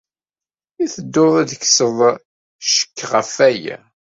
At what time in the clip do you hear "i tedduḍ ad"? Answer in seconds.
0.83-1.45